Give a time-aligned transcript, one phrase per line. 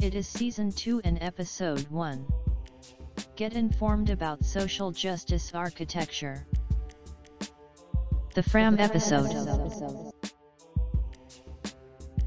[0.00, 2.24] It is Season 2 and Episode 1.
[3.34, 6.46] Get informed about social justice architecture.
[8.36, 10.07] The Fram episode.